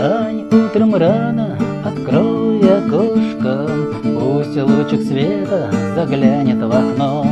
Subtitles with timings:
[0.00, 3.68] Встань утром рано, открой окошко,
[4.02, 7.26] Пусть лучик света заглянет в окно.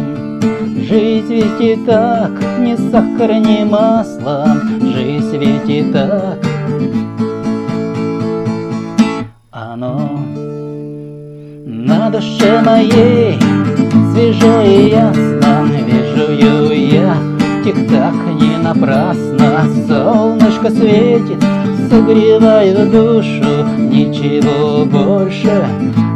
[0.77, 6.39] Жизнь ведь и так, не сахар, не масло, Жизнь ведь и так.
[9.51, 10.11] Оно
[11.65, 13.41] на душе моей
[14.13, 17.17] свежо и ясно Вижу я
[17.65, 21.43] тик-так не напрасно Солнышко светит,
[21.89, 23.67] согревает душу.
[23.79, 25.65] Ничего больше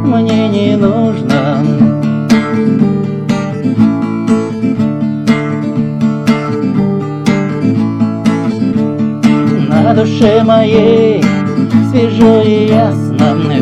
[0.05, 1.63] мне не нужно.
[9.69, 11.23] На душе моей
[11.91, 13.13] свежо и ясно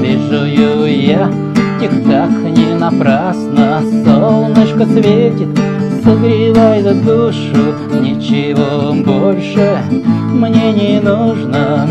[0.01, 0.45] Вижу
[0.85, 1.31] я.
[1.79, 3.81] Тик-так не напрасно.
[4.05, 5.49] Солнышко светит,
[6.03, 9.77] согревает душу Ничего больше
[10.33, 11.87] мне не нужно.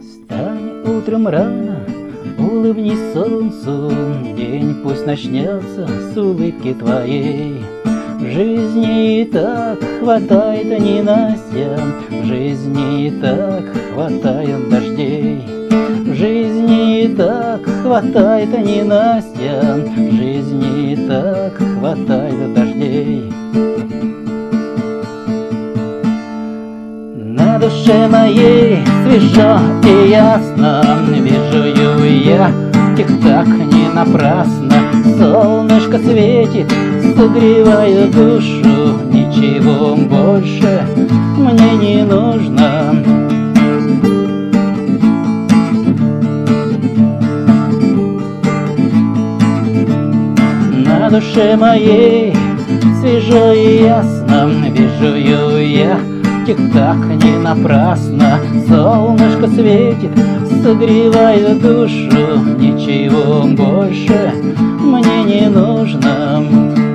[0.00, 1.67] Встань утром рано,
[2.58, 3.92] улыбнись солнцу,
[4.36, 7.62] День пусть начнется с улыбки твоей.
[8.20, 11.78] Жизни и так хватает ненастья,
[12.10, 15.40] В жизни и так хватает дождей.
[16.14, 19.62] Жизни и так хватает ненастья,
[19.96, 23.32] В жизни и так хватает дождей.
[27.14, 31.77] На душе моей свежо и ясно Вижу я
[32.96, 34.74] тик-так не напрасно.
[35.18, 36.72] Солнышко светит,
[37.16, 38.98] согревает душу.
[39.12, 40.86] Ничего больше
[41.36, 42.94] мне не нужно.
[50.86, 52.34] На душе моей
[53.00, 55.98] свежо и ясно Вижу я
[56.48, 58.40] тик-так не напрасно.
[58.66, 60.10] Солнышко светит,
[60.62, 62.40] согревает душу.
[62.58, 64.32] Ничего больше
[64.80, 66.87] мне не нужно